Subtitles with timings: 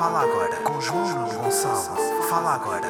[0.00, 2.24] Fala agora com João Gonçalo.
[2.30, 2.88] Fala agora.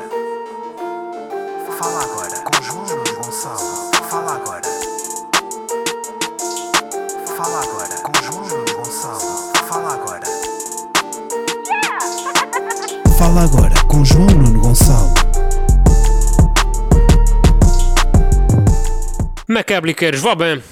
[1.76, 2.86] Fala agora com João
[3.16, 3.90] Gonçalo.
[4.08, 4.62] Fala agora.
[7.36, 9.52] Fala agora com João Gonçalo.
[9.66, 10.26] Fala agora.
[13.18, 15.12] Fala agora com João Nuno Gonçalo.
[19.48, 20.62] Macabliceiros, vá bem.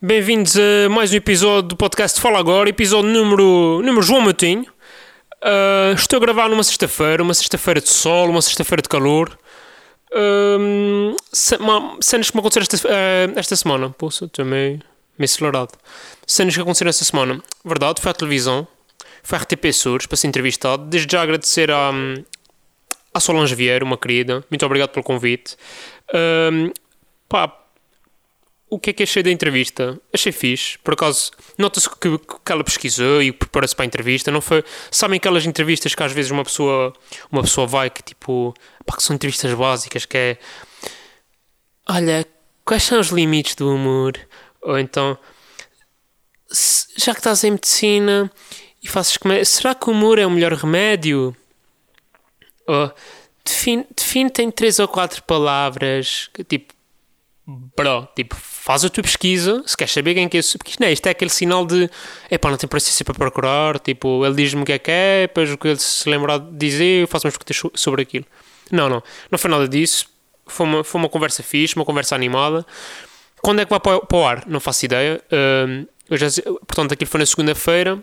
[0.00, 4.75] Bem-vindos a mais um episódio do podcast Fala Agora, episódio número, número João Matinho.
[5.46, 9.38] Uh, estou a gravar numa sexta-feira, uma sexta-feira de sol, uma sexta-feira de calor.
[10.12, 11.14] Um,
[12.00, 13.90] cenas que me aconteceram esta, uh, esta semana.
[13.90, 14.80] Poxa, meio,
[15.16, 15.72] meio acelerado.
[16.26, 17.40] Cenas que aconteceram esta semana.
[17.64, 18.66] Verdade, foi à televisão,
[19.22, 20.84] foi à RTP Sures para ser entrevistado.
[20.86, 21.92] Desde já agradecer à,
[23.14, 24.44] à Solange Vieira, uma querida.
[24.50, 25.56] Muito obrigado pelo convite.
[26.12, 26.72] Um,
[27.28, 27.56] pá,
[28.68, 30.00] o que é que achei da entrevista?
[30.12, 30.76] Achei fixe.
[30.78, 34.30] Por acaso, nota-se que, que ela pesquisou e preparou-se para a entrevista.
[34.30, 34.64] Não foi...
[34.90, 36.92] Sabem aquelas entrevistas que às vezes uma pessoa,
[37.30, 38.52] uma pessoa vai que tipo.
[38.84, 40.38] Pá, que são entrevistas básicas que é.
[41.88, 42.26] Olha,
[42.64, 44.18] quais são os limites do humor?
[44.62, 45.16] Ou então.
[46.48, 48.30] "Se- Já que estás em medicina
[48.82, 51.36] e fazes comédia, será que o humor é o melhor remédio?
[52.66, 52.92] Ou,
[53.44, 56.74] define, define tem três ou quatro palavras que tipo
[57.46, 58.34] bro, tipo,
[58.66, 60.92] faz a tua pesquisa, se queres saber quem é que é esse, porque não é,
[60.92, 61.88] isto é aquele sinal de,
[62.28, 65.52] epá, não tem paciência para procurar, tipo, ele diz-me o que é que é, depois
[65.52, 68.24] o que ele se lembrar de dizer, eu faço umas perguntas so- sobre aquilo.
[68.72, 69.00] Não, não,
[69.30, 70.08] não foi nada disso,
[70.48, 72.66] foi uma, foi uma conversa fixe, uma conversa animada.
[73.40, 74.42] Quando é que vai para, para o ar?
[74.48, 75.22] Não faço ideia.
[76.10, 76.26] Eu já,
[76.66, 78.02] portanto, aquilo foi na segunda-feira,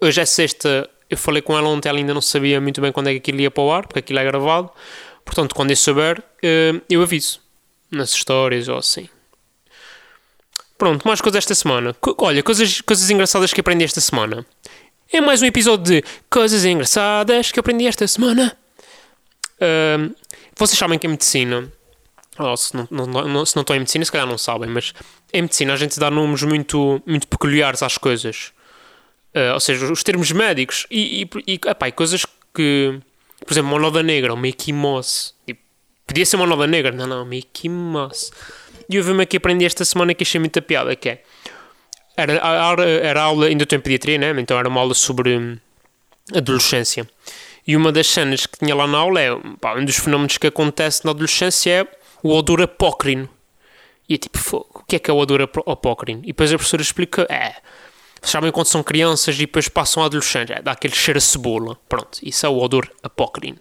[0.00, 3.08] hoje é sexta, eu falei com ela ontem, ela ainda não sabia muito bem quando
[3.08, 4.70] é que aquilo ia para o ar, porque aquilo é gravado.
[5.22, 7.40] Portanto, quando eu souber, hum, eu aviso
[7.90, 9.06] nas histórias ou assim.
[10.78, 11.94] Pronto, mais coisas esta semana.
[11.94, 14.44] Co- olha, coisas, coisas engraçadas que aprendi esta semana.
[15.12, 18.56] É mais um episódio de coisas engraçadas que aprendi esta semana.
[19.60, 20.10] Ahm,
[20.58, 21.70] vocês sabem que em medicina,
[22.38, 24.92] ou se não, não, não- se não estão em medicina, se calhar não sabem, mas
[25.32, 28.52] em medicina a gente dá nomes muito, muito peculiares às coisas.
[29.34, 32.98] Ah, ou seja, os termos médicos e, e, e, epá, e coisas que,
[33.46, 35.32] por exemplo, uma noda negra, uma equimose.
[35.46, 35.60] Tipo,
[36.06, 38.30] podia ser uma noda negra, não, não, uma equimose.
[38.88, 41.22] E houve uma que aprendi esta semana que achei muita piada, que é...
[42.16, 44.34] Era, a- a- era aula, ainda estou em pediatria, né?
[44.40, 45.58] Então era uma aula sobre hum,
[46.34, 47.06] adolescência.
[47.66, 49.30] E uma das cenas que tinha lá na aula é,
[49.60, 51.86] pá, um dos fenómenos que acontece na adolescência é
[52.22, 53.28] o odor apócrino.
[54.08, 56.20] E é tipo, "Fogo, o que é que é o odor apó- apócrino?
[56.22, 57.56] E depois a professora explica, é,
[58.22, 61.76] sabem quando são crianças e depois passam à adolescência, é, dá aquele cheiro a cebola.
[61.88, 63.58] Pronto, isso é o odor apócrino.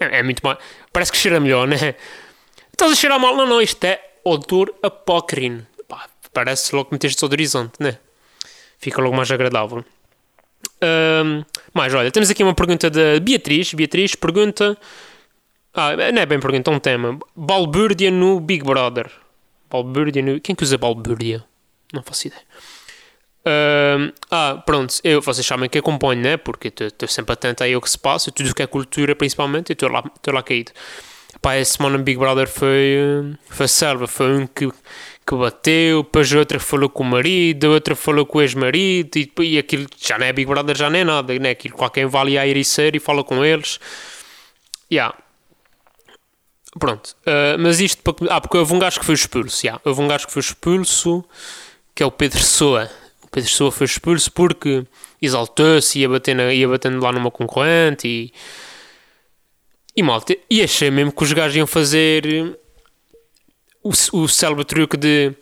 [0.00, 0.58] É, é muito mais,
[0.92, 1.94] parece que cheira melhor, né?
[2.72, 3.36] Estás a cheirar mal?
[3.36, 5.66] Não, não, isto é odor apócrino.
[5.88, 7.98] Pá, parece logo que meteste desodorizante, né?
[8.78, 9.84] Fica logo mais agradável.
[10.80, 11.42] Ahm,
[11.72, 13.72] mais, olha, temos aqui uma pergunta da Beatriz.
[13.72, 14.76] Beatriz pergunta.
[15.72, 17.18] Ah, não é bem pergunta, é um tema.
[17.34, 19.10] Balbúrdia no Big Brother.
[19.70, 20.40] Balbúrdia no.
[20.40, 21.44] Quem que usa balbúrdia?
[21.92, 22.42] Não faço ideia.
[23.46, 26.36] Ahm, ah, pronto, eu, vocês sabem que acompanho, né?
[26.36, 29.72] Porque estou sempre atento aí ao que se passa, tudo o que é cultura principalmente,
[29.72, 30.72] estou lá, lá caído.
[31.40, 34.68] Pá, essa semana Big Brother foi, foi selva, foi um que,
[35.24, 39.58] que bateu, depois outra falou com o marido, outra falou com o ex-marido, e, e
[39.58, 41.50] aquilo já não é Big Brother, já não é nada, né?
[41.50, 43.78] Aquilo qualquer vai ali à ericeira e fala com eles.
[44.90, 45.16] Yeah.
[46.78, 48.34] Pronto, eh, mas isto para.
[48.34, 49.80] Ah, porque houve um gajo que foi expulso, yeah.
[49.84, 51.24] houve um gajo que foi expulso,
[51.94, 52.90] que é o Pedro Soa.
[53.36, 54.86] Pedro Soa foi expulso porque
[55.20, 56.08] exaltou-se, ia,
[56.54, 58.32] ia batendo lá numa concorrente e.
[59.94, 62.56] E malta, e achei mesmo que os gajos iam fazer eh,
[63.82, 65.34] o, o célebre truque de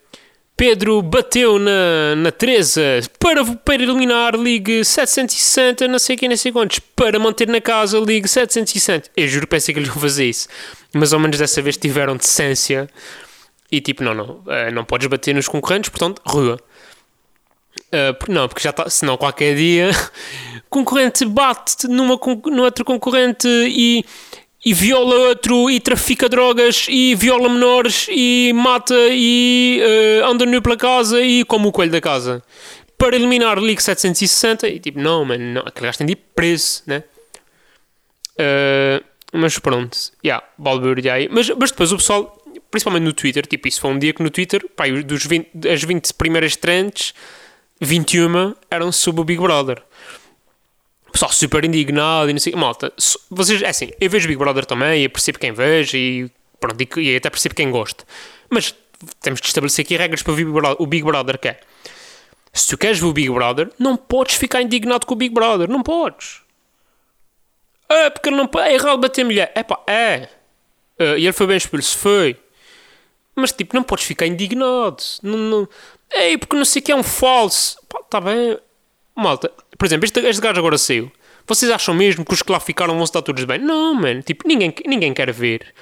[0.56, 2.82] Pedro bateu na, na Teresa
[3.18, 7.98] para, para eliminar Ligue 760, não sei quem, não sei quantos, para manter na casa
[8.00, 9.10] Ligue 760.
[9.16, 10.48] Eu juro pensei que eles iam fazer isso,
[10.92, 12.88] mas ao menos dessa vez tiveram decência
[13.70, 16.58] e tipo, não, não, eh, não podes bater nos concorrentes, portanto, rua.
[17.94, 18.88] Uh, não, porque já está.
[18.90, 19.90] Senão qualquer dia
[20.68, 24.04] concorrente bate numa, no outro concorrente e,
[24.64, 29.80] e viola outro e trafica drogas e viola menores e mata e
[30.22, 32.42] uh, anda nu pela casa e come o coelho da casa.
[32.98, 36.82] Para eliminar League 760 e tipo, não, mano, não, aquele gajo tem de ir preso,
[36.86, 37.04] né?
[38.34, 41.28] Uh, mas pronto, yeah, balbúrdia aí.
[41.30, 42.40] Mas, mas depois o pessoal,
[42.70, 45.82] principalmente no Twitter, tipo, isso foi um dia que no Twitter, pá, dos 20, as
[45.82, 47.12] 20 primeiras trends,
[47.80, 49.82] 21 eram sobre o Big Brother.
[51.08, 52.54] O pessoal super indignado e não sei.
[52.54, 52.92] Malta,
[53.30, 57.12] vocês, é assim, eu vejo Big Brother também e percebo quem vejo e, pronto, e,
[57.12, 58.04] e até percebo quem gosta.
[58.50, 58.74] Mas
[59.20, 61.60] temos de estabelecer aqui regras para o Big Brother, o Big Brother que é.
[62.52, 65.68] Se tu queres ver o Big Brother, não podes ficar indignado com o Big Brother.
[65.68, 66.40] Não podes.
[67.88, 68.68] Ah, porque não pode.
[68.68, 69.50] É errado bater mulher.
[69.56, 70.28] É pá, é.
[70.96, 72.36] Ah, e ele foi bem expulso, foi.
[73.34, 75.02] Mas tipo, não podes ficar indignado.
[75.20, 75.68] Não, não...
[76.14, 77.78] Ei, porque não sei o que é um falso.
[77.88, 78.58] Pá, tá bem.
[79.14, 81.10] Malta, por exemplo, este, este gajo agora saiu.
[81.46, 83.58] Vocês acham mesmo que os que lá ficaram vão estar todos bem?
[83.58, 84.22] Não, mano.
[84.22, 85.74] Tipo, ninguém, ninguém quer ver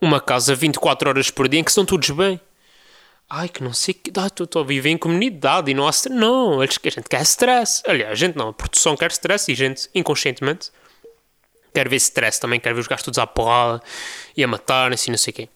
[0.00, 2.40] uma casa 24 horas por dia em que estão todos bem.
[3.28, 4.10] Ai, que não sei que.
[4.10, 6.18] Estou a viver em comunidade e não há stress.
[6.18, 7.82] Não, a gente quer stress.
[7.86, 8.48] Aliás, a gente não.
[8.48, 10.70] A produção quer stress e a gente, inconscientemente,
[11.74, 12.60] quer ver stress também.
[12.60, 13.82] Quer ver os gajos todos à porrada
[14.36, 15.48] e a matarem-se e não sei o quê.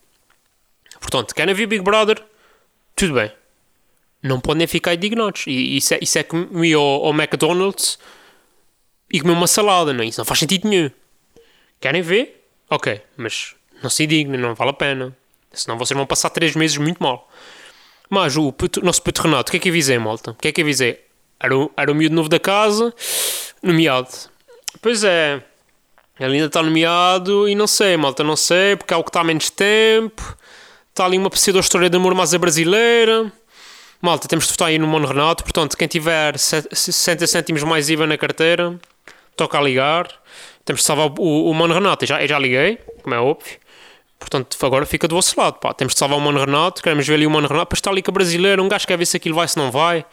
[1.00, 2.22] Portanto, querem ver Big Brother?
[2.94, 3.32] Tudo bem.
[4.22, 5.44] Não podem ficar indignados.
[5.46, 7.98] E isso é, isso é como ir ao, ao McDonald's
[9.12, 10.06] e comer uma salada, não é?
[10.06, 10.90] Isso não faz sentido nenhum.
[11.80, 12.46] Querem ver?
[12.70, 15.16] Ok, mas não se indignem, não vale a pena.
[15.52, 17.28] Senão vocês vão passar 3 meses muito mal.
[18.08, 20.30] Mas o puto, nosso puto Renato, o que é que avisei, malta?
[20.30, 21.04] O que é que avisei?
[21.40, 22.94] Era o, era o miúdo novo da casa,
[23.62, 24.08] nomeado.
[24.80, 25.42] Pois é,
[26.20, 29.20] ele ainda está nomeado e não sei, malta, não sei, porque é o que está
[29.20, 30.36] há menos tempo.
[30.90, 33.32] Está ali uma pseudo-história de amor mais a brasileira.
[34.02, 35.44] Malta, temos de votar aí no Mono Renato.
[35.44, 38.76] Portanto, quem tiver 60 cêntimos mais IVA na carteira,
[39.36, 40.08] toca a ligar.
[40.64, 42.02] Temos de salvar o, o Mono Renato.
[42.02, 43.58] Eu já, eu já liguei, como é óbvio.
[44.18, 45.60] Portanto, agora fica do vosso lado.
[45.60, 45.72] Pá.
[45.72, 46.82] Temos de salvar o Mono Renato.
[46.82, 47.68] Queremos ver ali o Mono Renato.
[47.68, 48.60] Para estar ali com a brasileira.
[48.60, 50.04] Um gajo quer ver se aquilo vai, se não vai.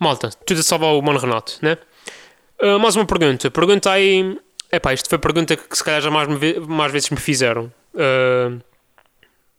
[0.00, 1.78] Malta, tudo a salvar o Mono Renato, né?
[2.60, 3.52] Uh, mais uma pergunta.
[3.52, 4.36] Pergunta aí.
[4.72, 6.28] Epá, isto foi a pergunta que se calhar já mais,
[6.66, 7.72] mais vezes me fizeram.
[7.94, 8.60] Uh,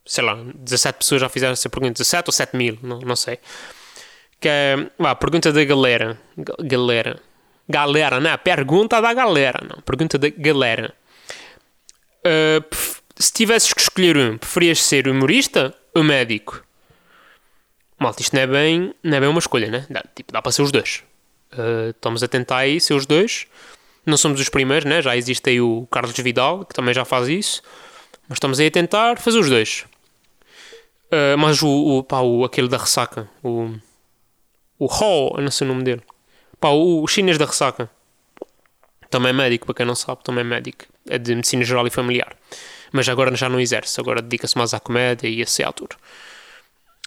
[0.06, 3.38] sei lá, 17 pessoas já fizeram essa pergunta, 17 ou 7 mil, não, não sei.
[4.40, 6.18] Que é, vá, pergunta da galera.
[6.60, 7.20] Galera.
[7.68, 8.36] Galera, não é?
[8.36, 9.82] Pergunta da galera, não.
[9.82, 10.94] Pergunta da galera.
[12.24, 12.64] Uh,
[13.18, 16.62] se tivesses que escolher um, preferias ser humorista ou médico?
[17.98, 19.86] Malta, isto não é bem, não é bem uma escolha, né?
[19.88, 21.02] Dá, tipo, dá para ser os dois.
[21.52, 23.46] Uh, estamos a tentar aí ser os dois.
[24.04, 25.02] Não somos os primeiros, né?
[25.02, 27.62] Já existe aí o Carlos Vidal, que também já faz isso.
[28.28, 29.84] Mas estamos aí a tentar fazer os dois.
[31.06, 33.72] Uh, mas o, o, pá, o, aquele da ressaca, o,
[34.78, 36.02] o Ho, não sei o nome dele,
[36.60, 37.88] pá, o, o chinês da ressaca,
[39.08, 41.90] também é médico, para quem não sabe, também é médico, é de medicina geral e
[41.90, 42.36] familiar,
[42.92, 45.90] mas agora já não exerce, agora dedica-se mais à comédia e a ser ator.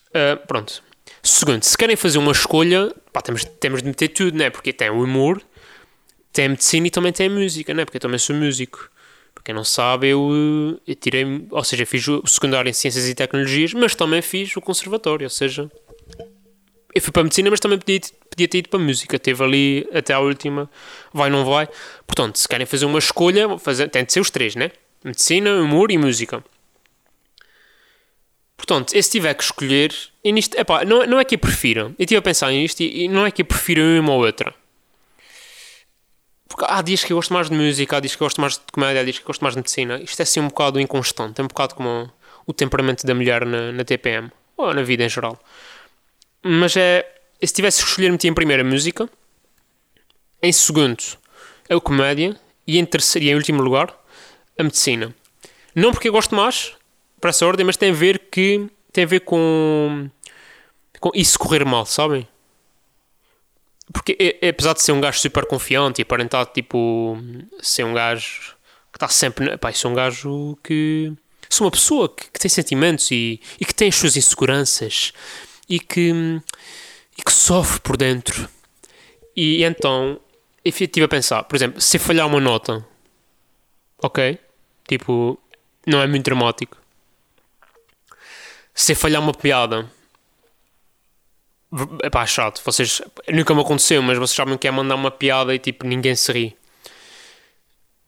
[0.09, 0.81] Uh, pronto.
[1.21, 4.49] Segundo, se querem fazer uma escolha, pá, temos, temos de meter tudo, né?
[4.49, 5.41] Porque tem o humor,
[6.31, 7.83] tem a medicina e também tem a música, né?
[7.83, 8.89] Porque eu também sou músico.
[9.49, 13.73] Quem não sabe, eu, eu tirei, ou seja, fiz o secundário em Ciências e Tecnologias,
[13.73, 15.71] mas também fiz o conservatório, ou seja,
[16.93, 17.99] eu fui para a medicina, mas também podia,
[18.29, 19.17] podia ter ido para a música.
[19.17, 20.69] Teve ali até a última,
[21.11, 21.67] vai não vai.
[22.05, 24.69] Portanto, se querem fazer uma escolha, fazer, tem de ser os três, né?
[25.03, 26.43] Medicina, humor e música.
[28.55, 29.91] Portanto, se tiver que escolher,
[30.23, 31.85] e nisto, epá, não, não é que eu prefira.
[31.85, 34.53] Eu estive a pensar nisto e, e não é que eu prefira uma ou outra.
[36.49, 38.53] Porque há dias que eu gosto mais de música, há dias que eu gosto mais
[38.55, 40.01] de comédia, há dias que eu gosto mais de medicina.
[40.01, 42.11] Isto é assim um bocado inconstante, é um bocado como
[42.45, 45.39] o temperamento da mulher na, na TPM, ou na vida em geral.
[46.43, 47.15] Mas é.
[47.41, 49.09] Se tivesse que escolher, metia em primeiro a música,
[50.43, 51.01] em segundo
[51.69, 52.35] a comédia
[52.67, 53.95] e em terceiro e em último lugar
[54.57, 55.15] a medicina.
[55.73, 56.73] Não porque eu gosto mais,
[57.21, 60.09] para essa ordem, mas tem a ver que tem a ver com,
[60.99, 62.27] com isso correr mal, sabem?
[63.91, 67.17] Porque é, é, apesar de ser um gajo super confiante e aparentar tipo
[67.61, 68.55] ser um gajo
[68.91, 69.57] que está sempre.
[69.57, 71.13] Pá, sou um gajo que.
[71.49, 75.11] Sou uma pessoa que, que tem sentimentos e, e, que tem as suas inseguranças
[75.67, 76.11] e que,
[77.17, 78.47] e que sofre por dentro.
[79.35, 80.19] E então
[80.63, 82.85] eu estive a pensar, por exemplo, se falhar uma nota,
[83.97, 84.37] ok?
[84.87, 85.39] Tipo,
[85.87, 86.77] não é muito dramático.
[88.75, 89.89] Se falhar uma piada,
[92.01, 92.61] é pá, chato.
[92.63, 93.01] Vocês.
[93.29, 96.31] Nunca me aconteceu, mas vocês sabem que é mandar uma piada e tipo ninguém se
[96.31, 96.57] ri.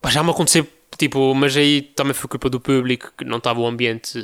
[0.01, 3.59] Pá, já me aconteceu, tipo, mas aí também foi culpa do público que não estava
[3.59, 4.19] o ambiente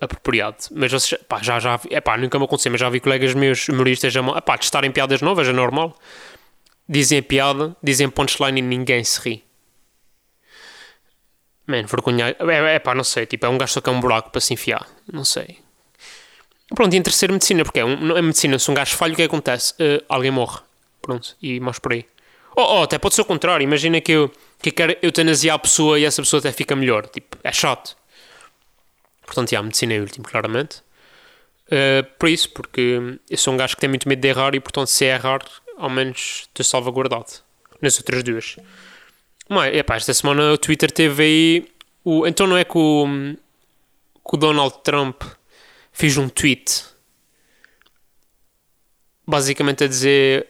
[0.00, 0.56] apropriado.
[0.72, 3.68] Mas vocês, pá, já, já, é pá, nunca me aconteceu, mas já vi colegas meus
[3.68, 5.96] humoristas a pá, testarem piadas novas, é normal.
[6.88, 9.44] Dizem piada, dizem punchline e ninguém se ri.
[11.66, 12.34] Man, vergonha.
[12.36, 14.52] É, é pá, não sei, tipo, é um gajo que é um buraco para se
[14.54, 14.88] enfiar.
[15.12, 15.58] Não sei.
[16.74, 19.16] Pronto, e em terceiro, medicina, porque é, um, é medicina, se um gajo falha, o
[19.16, 19.74] que, é acontece?
[19.74, 20.60] Uh, alguém morre.
[21.02, 22.06] Pronto, e mais por aí.
[22.56, 23.64] Oh, oh, até pode ser o contrário.
[23.64, 27.06] Imagina que eu, que eu quero eutanasiar a pessoa e essa pessoa até fica melhor.
[27.08, 27.96] Tipo, é chato.
[29.24, 30.82] Portanto, a medicina é o último, claramente.
[31.66, 34.60] Uh, por isso, porque eu sou um gajo que tem muito medo de errar e,
[34.60, 35.40] portanto, se errar,
[35.76, 37.30] ao menos estou salvaguardado.
[37.80, 38.56] Nas outras duas.
[39.48, 41.68] Mas, epá, esta semana o Twitter teve aí.
[42.04, 43.06] O, então não é que o,
[44.28, 45.22] que o Donald Trump
[46.00, 46.84] fiz um tweet
[49.26, 50.48] basicamente a dizer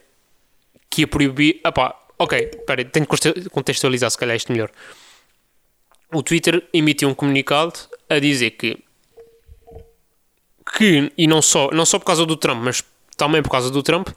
[0.89, 1.61] que ia proibir.
[1.65, 4.69] Opá, Ok, espera, tenho que contextualizar se calhar isto melhor.
[6.13, 7.73] O Twitter emitiu um comunicado
[8.07, 8.77] a dizer que
[10.77, 12.83] que, e não só, não só por causa do Trump, mas
[13.17, 14.09] também por causa do Trump,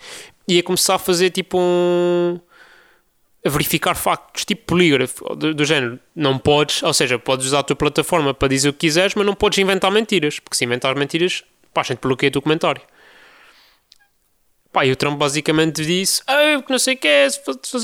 [0.47, 2.38] ia começar a fazer tipo um.
[3.50, 5.98] Verificar factos, tipo polígrafo, do, do, género.
[6.14, 9.26] Não podes, ou seja, podes usar a tua plataforma para dizer o que quiseres, mas
[9.26, 12.80] não podes inventar mentiras, porque se inventar mentiras, pá, a gente bloqueia o teu comentário.
[14.72, 17.28] Pá, e o Trump basicamente disse: ah, não sei o que é,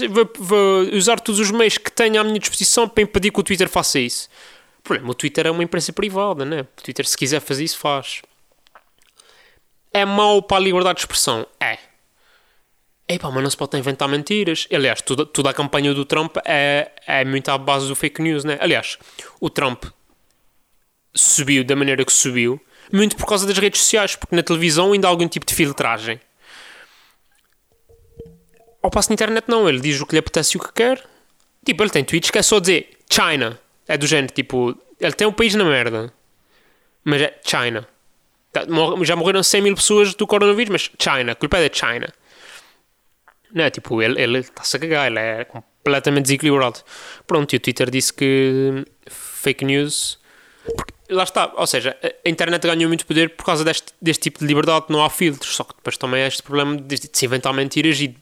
[0.08, 3.42] vou, vou usar todos os meios que tenho à minha disposição para impedir que o
[3.42, 4.28] Twitter faça isso.
[4.78, 6.62] O problema, o Twitter é uma imprensa privada, né?
[6.62, 8.22] O Twitter, se quiser fazer isso, faz.
[9.92, 11.46] É mau para a liberdade de expressão?
[11.60, 11.89] É.
[13.12, 14.68] Epá, mas não se pode inventar mentiras.
[14.72, 18.44] Aliás, toda, toda a campanha do Trump é, é muito à base do fake news,
[18.44, 18.56] né?
[18.60, 18.98] Aliás,
[19.40, 19.86] o Trump
[21.12, 22.60] subiu da maneira que subiu,
[22.92, 26.20] muito por causa das redes sociais, porque na televisão ainda há algum tipo de filtragem.
[28.80, 31.04] Ao passo na internet não, ele diz o que lhe apetece e o que quer.
[31.64, 33.58] Tipo, ele tem tweets que é só dizer China.
[33.88, 36.12] É do género, tipo, ele tem um país na merda.
[37.02, 37.88] Mas é China.
[38.52, 38.62] Tá,
[39.02, 42.14] já morreram 100 mil pessoas do coronavírus, mas China, a culpa é da China.
[43.52, 43.70] Não é?
[43.70, 46.80] Tipo, ele está-se a cagar, ele é completamente desequilibrado.
[47.26, 50.18] Pronto, e o Twitter disse que fake news.
[50.64, 54.38] Porque, lá está, ou seja, a internet ganhou muito poder por causa deste, deste tipo
[54.38, 55.56] de liberdade, não há filtros.
[55.56, 58.14] Só que depois também há este problema de, de se inventar mentiras e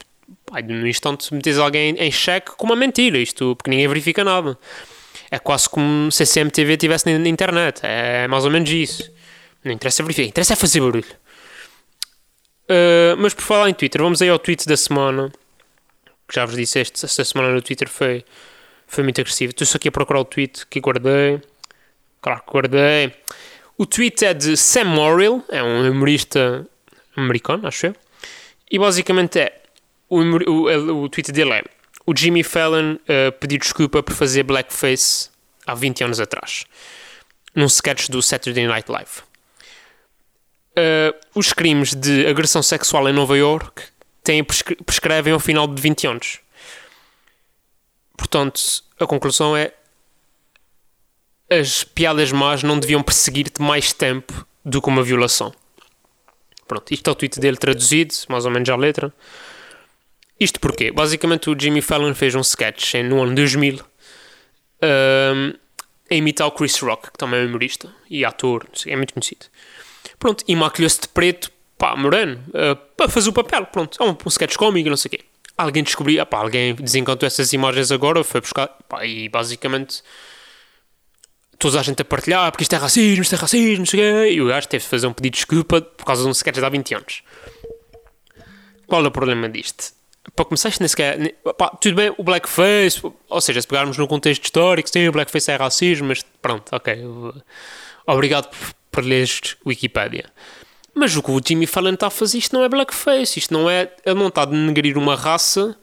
[0.47, 4.59] pá, no instante metes alguém em xeque com uma mentira, isto porque ninguém verifica nada.
[5.31, 9.13] É quase como se a CMTV estivesse na internet, é mais ou menos isso.
[9.63, 11.05] Não interessa verificar, interessa é fazer barulho.
[12.69, 15.33] Uh, mas por falar em Twitter, vamos aí ao tweet da semana.
[16.29, 18.25] Que já vos disse, este, esta semana no Twitter foi,
[18.87, 19.51] foi muito agressivo.
[19.51, 21.41] Estou só aqui a procurar o tweet que guardei.
[22.21, 23.15] Claro que guardei.
[23.79, 26.67] O tweet é de Sam Morrill, é um humorista
[27.17, 27.97] americano, acho eu.
[28.71, 29.63] E basicamente é.
[30.11, 31.65] O, o, o tweet dele é:
[32.05, 35.31] O Jimmy Fallon uh, pediu desculpa por fazer blackface
[35.67, 36.67] há 20 anos atrás,
[37.55, 39.28] num sketch do Saturday Night Live
[40.77, 43.83] uh, os crimes de agressão sexual em Nova York
[44.23, 46.41] têm, prescrevem ao final de 20 anos.
[48.17, 48.61] Portanto,
[48.99, 49.73] a conclusão é
[51.51, 55.55] as piadas más não deviam perseguir-te mais tempo do que uma violação.
[56.67, 59.13] Pronto, isto é o tweet dele traduzido, mais ou menos à letra.
[60.39, 60.93] Isto porquê?
[60.93, 63.81] Basicamente o Jimmy Fallon fez um sketch no ano 2000
[64.83, 65.55] um,
[66.11, 69.47] a imitar o Chris Rock, que também é humorista e ator, é muito conhecido.
[70.19, 73.67] Pronto, e maquilhou-se de preto, pá, moreno, uh, para fazer o papel.
[73.67, 75.25] Pronto, é um, um sketch cómico, não sei o quê.
[75.57, 80.03] Alguém descobriu, pá, alguém desencantou essas imagens agora, foi buscar, pá, e basicamente
[81.59, 84.03] toda a gente a partilhar, porque isto é racismo, isto é racismo, não sei o
[84.03, 84.33] quê.
[84.33, 86.57] E o gajo teve de fazer um pedido de desculpa por causa de um sketch
[86.57, 87.23] de há 20 anos.
[88.87, 89.93] Qual é o problema disto?
[90.35, 91.35] Para começar, isto nem sequer.
[91.57, 95.51] Pá, tudo bem, o blackface, ou seja, se pegarmos no contexto histórico, sim, o blackface
[95.51, 97.03] é racismo, mas pronto, ok.
[98.07, 98.49] Obrigado
[98.99, 100.25] para leres Wikipedia.
[100.93, 103.71] Mas o que o Jimmy Fallon está a fazer, isto não é blackface, isto não
[103.71, 103.93] é.
[104.05, 105.77] Ele não está a denegrir uma raça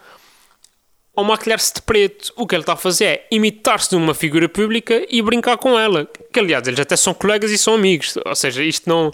[1.15, 2.33] ou maquilhar-se de preto.
[2.35, 5.79] O que ele está a fazer é imitar-se de uma figura pública e brincar com
[5.79, 6.05] ela.
[6.33, 8.17] Que aliás, eles até são colegas e são amigos.
[8.25, 9.11] Ou seja, isto não.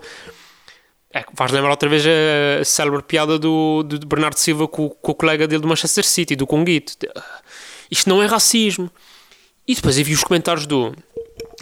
[1.14, 5.16] É, faz lembrar outra vez a, célebre piada do, do Bernardo Silva com, com, o
[5.16, 6.94] colega dele do Manchester City, do Conguito.
[7.92, 8.90] Isto não é racismo.
[9.68, 10.96] E depois eu vi os comentários do,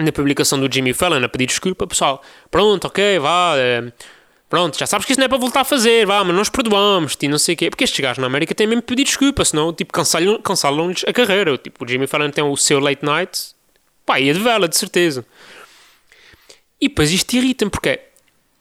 [0.04, 3.92] na publicação do Jimmy Fallon a pedir desculpa, pessoal, pronto, ok, vá, é,
[4.50, 7.18] pronto, já sabes que isso não é para voltar a fazer, vá, mas nós perdoamos
[7.22, 9.74] e não sei o quê, porque estes gajos na América têm mesmo pedir desculpa, senão,
[9.74, 13.56] tipo, cancelam-lhes cancelam a carreira, tipo, o Jimmy Fallon tem o seu late night,
[14.06, 15.26] pá, é de vela, de certeza.
[16.82, 18.00] E depois isto irrita-me, porque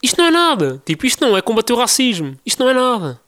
[0.02, 3.20] isto não é nada, tipo, isto não é combater o racismo, isto não é nada.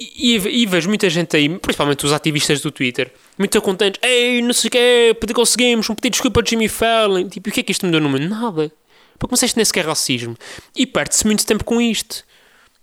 [0.00, 4.00] E, e, vejo muita gente aí, principalmente os ativistas do Twitter, muito contentes.
[4.02, 7.28] Ei, não sei o quê, conseguimos um pedido de desculpa de Jimmy Fallon.
[7.28, 8.28] Tipo, o que é que isto me deu no mundo?
[8.28, 8.72] Nada.
[9.18, 10.36] Para começar, isto nem sequer é racismo.
[10.74, 12.24] E perde-se muito tempo com isto.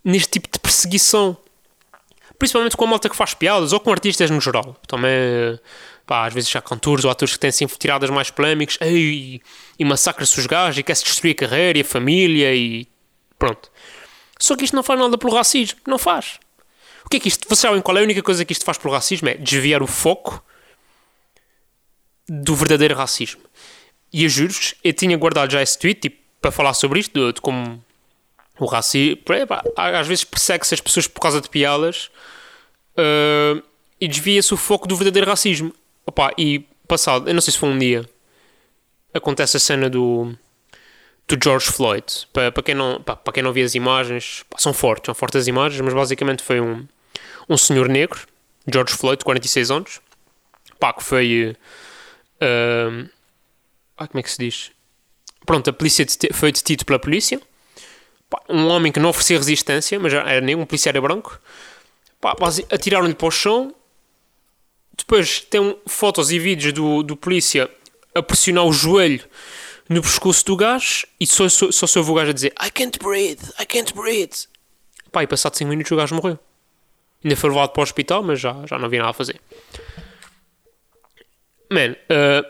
[0.04, 1.38] Neste tipo de perseguição.
[2.38, 4.76] Principalmente com a malta que faz piadas, ou com artistas no geral.
[4.88, 5.60] Também,
[6.06, 8.78] pá, às vezes já cantores ou atores que têm assim tiradas mais polémicas.
[8.82, 9.42] Ei,
[9.78, 12.88] e massacra-se os gajos e quer-se destruir a carreira e a família e...
[13.38, 13.72] Pronto.
[14.40, 15.80] Só que isto não faz nada pelo racismo.
[15.86, 16.40] Não faz
[17.10, 17.48] que é que isto.
[17.48, 19.30] Vocês sabem qual é a única coisa que isto faz pelo racismo?
[19.30, 20.44] É desviar o foco
[22.28, 23.42] do verdadeiro racismo.
[24.14, 27.34] E a juros, eu tinha guardado já esse tweet tipo, para falar sobre isto, de,
[27.34, 27.84] de como
[28.60, 29.22] o racismo.
[29.76, 32.10] Às vezes persegue-se as pessoas por causa de piadas
[32.98, 33.62] uh,
[34.00, 35.74] e desvia-se o foco do verdadeiro racismo.
[36.06, 38.10] Opa, e passado, eu não sei se foi um dia,
[39.14, 40.36] acontece a cena do
[41.28, 42.06] do George Floyd.
[42.34, 45.42] Para, para, quem, não, para, para quem não viu as imagens, são fortes, são fortes
[45.42, 46.86] as imagens, mas basicamente foi um,
[47.50, 48.20] um senhor negro,
[48.72, 50.02] George Floyd, 46 anos,
[50.80, 51.56] pá, que foi.
[52.42, 53.10] Uh,
[53.98, 54.72] ah, como é que se diz?
[55.46, 57.42] Pronto, a polícia foi detido pela polícia.
[58.30, 61.40] Pá, um homem que não oferecia resistência, mas era nem um era branco.
[62.72, 63.74] Atiraram-lhe para o chão.
[64.98, 67.70] Depois tem fotos e vídeos do, do polícia
[68.14, 69.24] a pressionar o joelho
[69.92, 72.72] no pescoço do gajo e só, só, só se ouve o gajo a dizer I
[72.72, 74.48] can't breathe, I can't breathe.
[75.12, 76.40] Pá, e passado 5 minutos o gajo morreu.
[77.22, 79.40] Ainda foi levado para o hospital, mas já, já não havia nada a fazer.
[81.70, 82.46] Man, uh,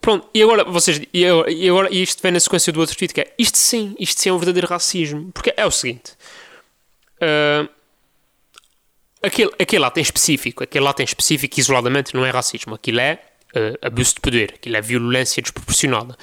[0.00, 1.02] pronto, e agora vocês.
[1.12, 3.58] E agora, e agora e isto vem na sequência do outro tweet que é isto
[3.58, 5.30] sim, isto sim é um verdadeiro racismo.
[5.32, 6.12] Porque é o seguinte.
[7.16, 7.68] Uh,
[9.22, 12.74] aquele, aquele ato em específico, aquele ato em específico isoladamente não é racismo.
[12.74, 13.22] Aquilo é
[13.54, 16.16] uh, abuso de poder, aquilo é violência desproporcionada.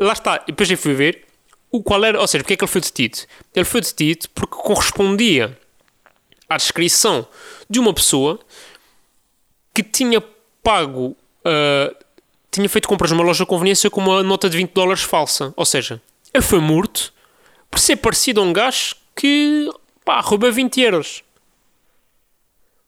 [0.00, 1.24] Lá está, e depois eu fui ver
[1.70, 3.18] o qual era, ou seja, porque é que ele foi detido?
[3.54, 5.58] Ele foi detido porque correspondia
[6.48, 7.26] à descrição
[7.68, 8.38] de uma pessoa
[9.74, 10.22] que tinha
[10.62, 11.96] pago, uh,
[12.50, 15.52] tinha feito compras numa loja de conveniência com uma nota de 20 dólares falsa.
[15.56, 16.00] Ou seja,
[16.32, 17.12] ele foi morto
[17.68, 19.68] por ser parecido a um gajo que,
[20.04, 21.24] pá, rouba 20 euros.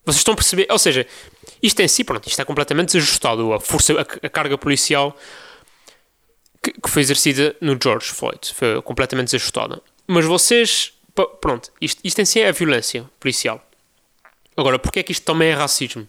[0.05, 0.69] Vocês estão a perceber?
[0.71, 1.05] Ou seja,
[1.61, 3.53] isto em si, pronto, isto é completamente desajustado.
[3.53, 5.17] A força, a, a carga policial
[6.73, 9.81] que, que foi exercida no George Floyd foi completamente desajustada.
[10.07, 10.93] Mas vocês,
[11.41, 13.65] pronto, isto, isto em si é a violência policial.
[14.57, 16.09] Agora, porquê é que isto também é racismo?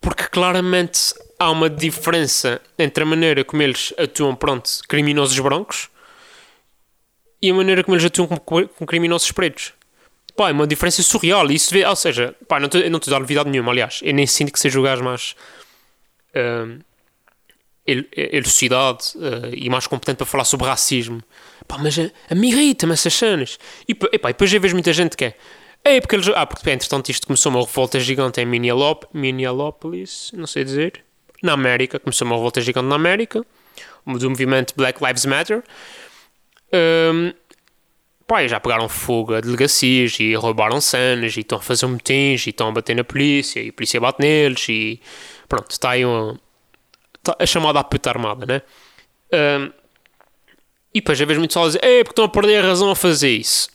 [0.00, 5.88] Porque claramente há uma diferença entre a maneira como eles atuam, pronto, criminosos brancos
[7.40, 9.72] e a maneira como eles atuam com, com criminosos pretos.
[10.36, 11.50] Pá, é uma diferença surreal.
[11.50, 14.52] Isso vê, ou seja, pá, não estou a dar novidade nenhuma, aliás, eu nem sinto
[14.52, 15.36] que seja o gajo mais
[16.34, 16.78] el-
[17.86, 21.22] elucidado eh, e mais competente para falar sobre racismo.
[21.66, 23.58] Pá, mas a, a mim irrita-me essas cenas.
[23.88, 25.34] E, e depois eu vejo muita gente que é.
[25.84, 26.28] É porque eles.
[26.28, 31.04] Ah, porque entretanto isto começou uma revolta gigante em Minnealop- Minneapolis, não sei dizer.
[31.42, 33.44] Na América, começou uma revolta gigante na América,
[34.06, 35.64] do movimento Black Lives Matter.
[36.72, 37.32] Hum,
[38.28, 42.50] pá, já pegaram fogo a delegacias e roubaram cenas e estão a fazer motins e
[42.50, 45.00] estão a bater na polícia e a polícia bate neles e
[45.48, 46.36] pronto, está aí tá-
[47.38, 48.62] a chamada a puta armada, né?
[49.32, 49.72] Hum,
[50.94, 52.96] e depois eu vejo muitos pessoal dizer, é porque estão a perder a razão a
[52.96, 53.68] fazer isso.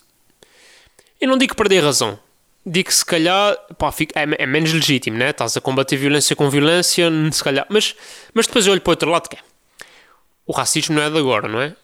[1.19, 2.19] Eu não digo perder a razão.
[2.65, 5.29] Digo que se calhar pá, fica- é, é menos legítimo, né?
[5.31, 7.65] Estás a combater violência com violência, se calhar.
[7.69, 7.95] Mas,
[8.33, 9.39] mas depois eu olho para o outro lado que é.
[10.45, 11.75] O racismo não é de agora, não é?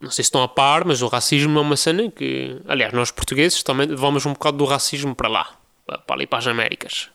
[0.00, 2.60] Não sei se estão a par, mas o racismo é uma cena que.
[2.68, 6.46] Aliás, nós portugueses também levamos um bocado do racismo para lá, para ali para as
[6.46, 7.08] Américas.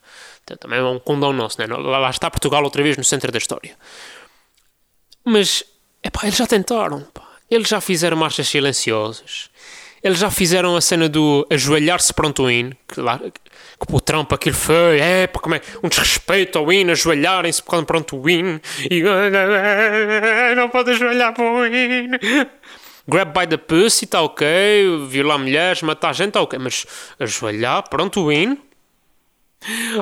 [0.44, 1.68] Então, também é um condão nosso, né?
[1.68, 3.76] Lá está Portugal outra vez no centro da história.
[5.24, 5.64] Mas,
[6.04, 7.24] epá, eles já tentaram, pá.
[7.50, 9.50] Eles já fizeram marchas silenciosas.
[10.02, 12.76] Eles já fizeram a cena do ajoelhar-se perante o hino.
[12.88, 13.32] Que, lá, que
[13.90, 18.30] o Trump aquilo foi, é, pá, como é, um desrespeito ao hino, ajoelharem-se perante o
[18.30, 18.60] hino.
[18.90, 19.02] E
[20.56, 22.20] não pode ajoelhar para o hino.
[23.08, 24.46] Grab by the pussy, está ok.
[25.08, 26.60] Violar mulheres, matar gente, está ok.
[26.60, 26.86] Mas
[27.18, 28.58] ajoelhar perante o hino?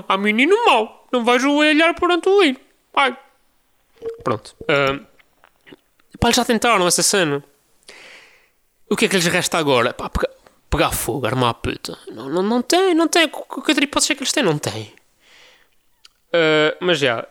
[0.07, 1.07] Há menino mau.
[1.11, 2.59] Não vai ajoelhar perante o hino.
[2.93, 3.17] Vai.
[4.23, 4.55] Pronto.
[4.67, 4.99] Ah,
[6.19, 7.43] pá, eles já tentaram essa cena.
[8.89, 9.93] O que é que lhes resta agora?
[9.93, 10.29] Pá, pegar,
[10.69, 11.97] pegar fogo, armar a puta.
[12.11, 13.27] Não, não, não tem, não tem.
[13.27, 14.43] Que outra hipótese é que eles têm?
[14.43, 14.93] Não tem.
[16.33, 17.27] Ah, mas já.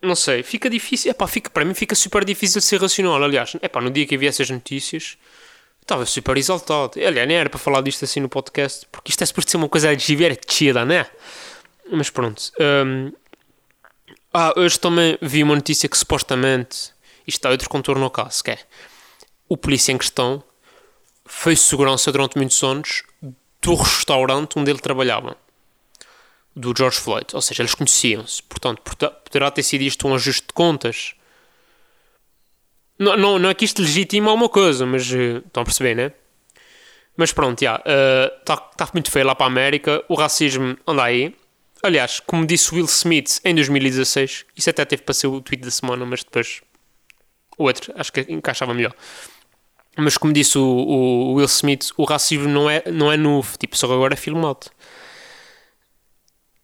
[0.00, 1.10] Não sei, fica difícil.
[1.10, 3.22] Epá, fica, para mim fica super difícil de ser racional.
[3.22, 5.18] Aliás, epá, no dia que vi essas notícias,
[5.88, 6.92] estava super exaltado.
[6.96, 9.68] Aliás, nem era para falar disto assim no podcast, porque isto é suposto ser uma
[9.68, 10.04] coisa de
[10.48, 11.06] chida, né?
[11.90, 12.52] Mas pronto.
[12.60, 13.10] hum,
[14.32, 16.92] ah, hoje também vi uma notícia que supostamente
[17.26, 18.58] isto dá outro contorno ao caso, que é
[19.48, 20.44] o polícia em questão
[21.24, 23.02] foi segurança durante muitos anos
[23.62, 25.36] do restaurante onde ele trabalhava,
[26.54, 27.26] do George Floyd.
[27.34, 28.42] Ou seja, eles conheciam-se.
[28.42, 31.14] Portanto, porta- poderá ter sido isto um ajuste de contas.
[32.98, 36.12] Não, não, não é que isto legitima alguma coisa, mas eh, estão a perceber, né?
[37.16, 37.82] Mas pronto, já.
[38.40, 40.04] Está tá muito feio lá para a América.
[40.08, 41.34] O racismo anda aí.
[41.82, 45.70] Aliás, como disse Will Smith em 2016, isso até teve para ser o tweet da
[45.70, 46.60] semana, mas depois
[47.56, 48.94] o outro acho que encaixava melhor.
[49.96, 53.76] Mas como disse o, o Will Smith, o racismo não é, não é novo, tipo,
[53.76, 54.70] só agora é filmado.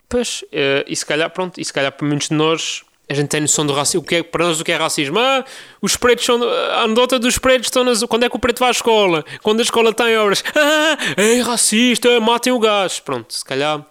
[0.08, 3.28] Pois, eh, e se calhar, pronto, e se calhar para muitos de nós a gente
[3.28, 4.00] tem noção do racismo.
[4.00, 5.18] O que é, para nós o que é racismo?
[5.18, 5.44] Ah,
[5.80, 6.42] os pretos são.
[6.42, 8.02] A anedota dos pretos estão nas.
[8.04, 9.24] Quando é que o preto vai à escola?
[9.42, 10.42] Quando a escola tem obras.
[10.56, 13.00] Ah, é racista, matem o gás.
[13.00, 13.84] Pronto, se calhar.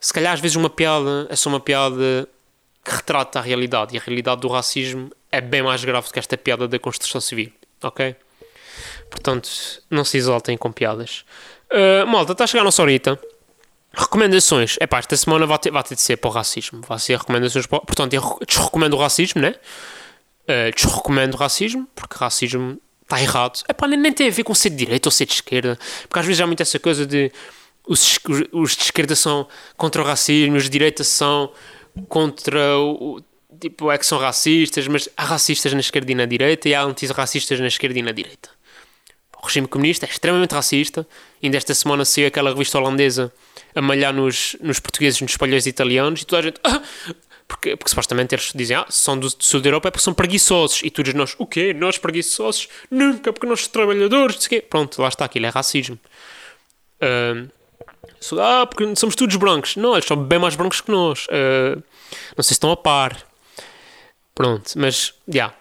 [0.00, 2.28] Se calhar às vezes uma piada é só uma piada
[2.84, 3.94] que retrata a realidade.
[3.94, 7.20] E a realidade do racismo é bem mais grave do que esta piada da construção
[7.20, 7.52] civil.
[7.82, 8.16] Ok?
[9.10, 9.48] Portanto,
[9.90, 11.24] não se exaltem com piadas.
[11.70, 13.18] Ah, malta, está a chegar a nossa horita.
[13.94, 14.76] Recomendações.
[14.80, 16.80] É pá, esta semana vai ter, vai ter de ser para o racismo.
[16.86, 17.80] Vai ser recomendações para.
[17.80, 19.54] Portanto, eu desrecomendo o racismo, né?
[20.44, 23.62] Uh, desrecomendo o racismo, porque racismo está errado.
[23.68, 25.78] É pá, nem, nem tem a ver com ser de direita ou ser de esquerda.
[26.08, 27.30] Porque às vezes há muito essa coisa de.
[27.86, 28.18] Os,
[28.52, 31.52] os de esquerda são contra o racismo, os de direita são
[32.08, 33.20] contra o.
[33.60, 36.82] Tipo, é que são racistas, mas há racistas na esquerda e na direita e há
[36.82, 38.48] antirracistas na esquerda e na direita.
[39.40, 41.06] O regime comunista é extremamente racista.
[41.42, 43.32] Ainda esta semana saiu aquela revista holandesa
[43.74, 46.60] a malhar nos, nos portugueses, nos espanhóis italianos e toda a gente.
[46.64, 46.82] Ah!
[47.52, 50.14] Porque, porque supostamente eles dizem, ah, são do, do sul da Europa é porque são
[50.14, 50.82] preguiçosos.
[50.82, 51.74] E dizes, nós, o quê?
[51.74, 52.68] Nós preguiçosos?
[52.90, 54.66] Nunca, porque nós trabalhadores, não sei quê.
[54.66, 55.98] Pronto, lá está, aquilo é racismo.
[57.02, 57.50] Uh,
[58.40, 59.76] ah, porque somos todos brancos.
[59.76, 61.26] Não, eles são bem mais brancos que nós.
[61.26, 61.82] Uh,
[62.36, 63.22] não sei se estão a par.
[64.34, 65.34] Pronto, mas, já.
[65.34, 65.54] Yeah.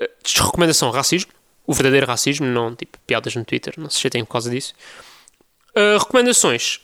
[0.00, 1.32] Uh, recomendação, racismo.
[1.66, 3.74] O verdadeiro racismo, não tipo piadas no Twitter.
[3.76, 4.74] Não se chateiem por causa disso.
[5.76, 6.80] Uh, recomendações.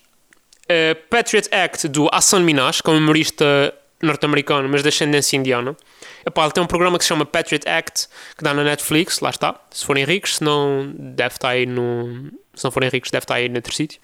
[0.68, 5.76] Uh, Patriot Act do Hassan Minaj, que é um humorista norte-americano, mas de ascendência indiana.
[6.24, 9.30] Epá, ele tem um programa que se chama Patriot Act, que dá na Netflix, lá
[9.30, 9.58] está.
[9.70, 12.30] Se forem ricos, se não, deve estar aí no.
[12.54, 14.00] Se não forem ricos, deve estar aí noutro sítio.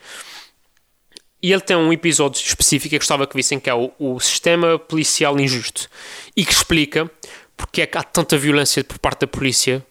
[1.42, 4.20] E ele tem um episódio específico que eu gostava que vissem, que é o, o
[4.20, 5.88] sistema policial injusto.
[6.36, 7.10] E que explica
[7.56, 9.84] porque é que há tanta violência por parte da polícia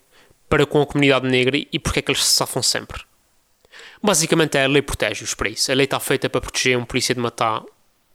[0.47, 3.01] para com a comunidade negra e porque é que eles se safam sempre.
[4.03, 5.71] Basicamente, a lei protege-os para isso.
[5.71, 7.63] A lei está feita para proteger um polícia de matar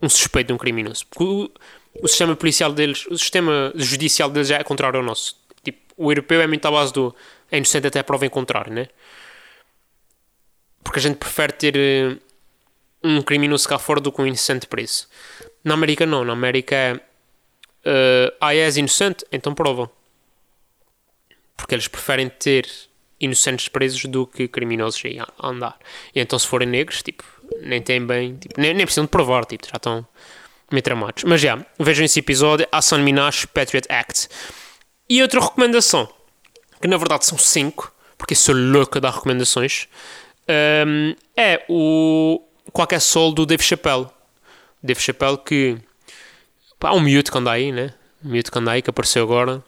[0.03, 1.07] um suspeito de um criminoso.
[1.07, 1.51] Porque o,
[2.03, 5.37] o sistema policial deles, o sistema judicial deles já é contrário ao nosso.
[5.62, 7.14] Tipo, o europeu é muito à base do
[7.51, 8.88] é inocente até a prova em contrário, né?
[10.83, 12.18] Porque a gente prefere ter uh,
[13.03, 15.09] um criminoso cá fora do que um inocente preso.
[15.62, 19.90] Na América não, na América é uh, ah, és inocente, então prova.
[21.57, 22.68] Porque eles preferem ter
[23.20, 25.02] inocentes presos do que criminosos
[25.38, 25.76] a andar.
[26.14, 27.24] E então se forem negros, tipo,
[27.61, 30.07] nem têm bem, tipo, nem, nem precisam de provar, tipo, já estão
[30.70, 31.24] meio tramados.
[31.24, 34.29] Mas já, vejam esse episódio, Hassan Minaj Patriot Act.
[35.09, 36.09] E outra recomendação,
[36.81, 39.88] que na verdade são cinco, porque sou louco a dar recomendações,
[40.87, 44.07] um, é o Qualquer Sol do Dave Chappelle.
[44.83, 45.79] Dave Chappelle que
[46.79, 47.94] pá, um miúdo que anda aí, né?
[48.24, 49.62] Um miúdo que anda aí que apareceu agora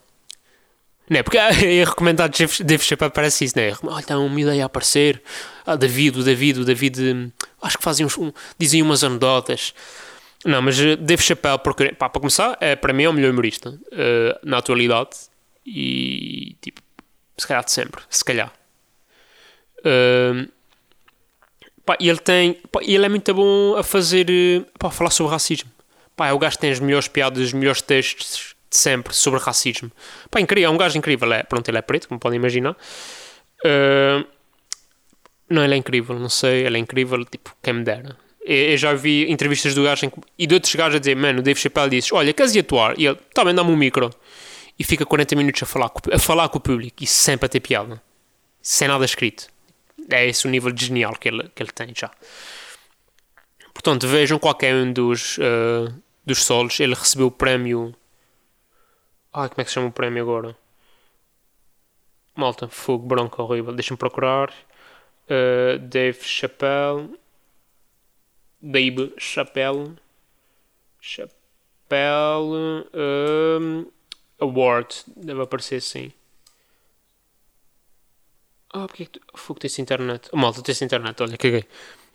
[1.08, 1.22] não é?
[1.22, 1.50] Porque é
[1.84, 3.72] recomendado Dave Chappelle parece isso, não é?
[3.82, 5.22] Olha, uma ideia a aparecer.
[5.66, 7.00] Ah, David, o David, o David.
[7.00, 7.30] Hum,
[7.62, 8.16] acho que fazem uns.
[8.18, 9.74] Um, dizem umas anedotas.
[10.44, 13.32] Não, mas eh, Dave Chappelle, porque, pá, para começar, é, para mim é o melhor
[13.32, 15.10] humorista uh, na atualidade.
[15.66, 16.80] E, tipo,
[17.36, 18.02] se calhar de sempre.
[18.08, 18.52] Se calhar.
[19.80, 20.48] Uh,
[21.84, 22.54] pá, ele tem.
[22.70, 24.30] Pá, ele é muito bom a fazer.
[24.30, 25.70] Eh, pá, a falar sobre racismo.
[26.14, 29.40] Pá, é o gajo que tem as melhores piadas, os melhores textos de sempre sobre
[29.40, 29.90] racismo.
[30.30, 31.32] Pá, incrível, é um gajo incrível.
[31.32, 32.76] É, pronto, ele é preto, como podem imaginar.
[33.64, 34.26] Uh,
[35.48, 38.16] não, ele é incrível, não sei, ele é incrível, tipo, quem me dera.
[38.44, 41.42] Eu, já vi entrevistas do gajo em, e de outros gajos a dizer, mano, o
[41.42, 42.98] Dave Chappelle diz, olha, queres ir atuar?
[42.98, 44.10] E ele, tá bem, dá-me um micro.
[44.78, 47.60] E fica 40 minutos a falar, a falar com o público e sempre a ter
[47.60, 48.00] piada.
[48.62, 49.48] Sem nada escrito.
[50.10, 52.10] É esse o nível genial que ele, que ele tem já.
[53.74, 55.92] Portanto, vejam qualquer um dos, uh,
[56.24, 56.78] dos solos.
[56.80, 57.94] Ele recebeu o prémio
[59.38, 60.56] Ai, como é que se chama o prémio agora?
[62.34, 63.72] Malta, fogo, bronca, horrível.
[63.72, 64.52] Deixa-me procurar.
[65.30, 67.16] Uh, Dave Chappelle.
[68.60, 69.94] Dave Chappelle.
[71.00, 72.84] Chappelle.
[72.92, 73.86] Um,
[74.40, 75.04] award.
[75.16, 76.12] Deve aparecer assim.
[78.72, 79.20] Ah, porque é que tu...
[79.36, 80.28] Fogo, tem-se internet.
[80.32, 81.64] Oh, malta, tem-se internet, olha, caguei.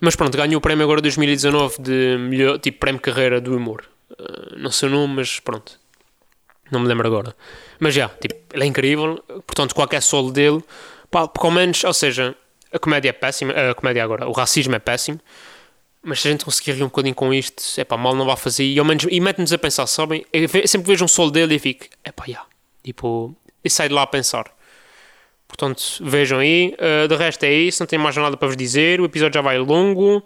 [0.02, 3.90] Mas pronto, ganhou o prémio agora 2019 de melhor, tipo, prémio carreira do humor.
[4.12, 5.82] Uh, não sei o nome, mas pronto
[6.74, 7.36] não me lembro agora.
[7.80, 10.62] Mas já, tipo, ele é incrível, portanto, qualquer solo dele,
[11.10, 12.36] pá, pelo menos, ou seja,
[12.72, 15.20] a comédia é péssima, a comédia agora, o racismo é péssimo,
[16.02, 18.36] mas se a gente conseguir rir um bocadinho com isto, é pá, mal não vai
[18.36, 20.26] fazer, e ao menos, e mete-nos a pensar, sabem?
[20.34, 22.44] Eu sempre vejo um solo dele e fico, é pá, já,
[22.84, 24.46] tipo, e sai de lá a pensar.
[25.48, 26.76] Portanto, vejam aí,
[27.10, 29.58] uh, resto é isso, não tenho mais nada para vos dizer, o episódio já vai
[29.60, 30.24] longo,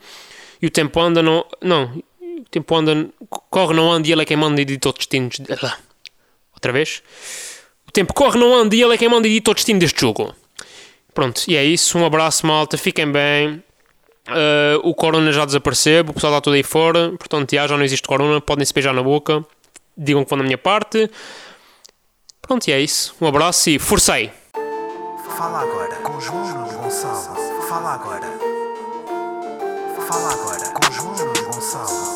[0.61, 3.09] e o tempo anda, não, não, o tempo anda,
[3.49, 5.37] corre, não anda, e ele é quem manda editor destinos,
[6.57, 7.03] Outra vez.
[7.87, 10.35] O tempo corre, não anda e ele é quem manda edita o destino deste jogo.
[11.13, 11.97] Pronto, e é isso.
[11.97, 12.77] Um abraço, malta.
[12.77, 13.63] Fiquem bem.
[14.27, 17.11] Uh, o Corona já desapareceu, o pessoal está todo aí fora.
[17.17, 18.41] Portanto, já, já não existe Corona.
[18.41, 19.45] Podem se beijar na boca.
[19.95, 21.09] Digam que vão da minha parte.
[22.41, 23.15] Pronto, e é isso.
[23.21, 24.31] Um abraço e forcei!
[25.37, 27.61] Fala agora com João Gonçalo.
[27.67, 28.25] Fala agora.
[30.07, 32.06] Fala agora com João Gonçalo.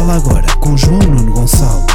[0.00, 1.89] Fala agora com João Nuno Gonçalo.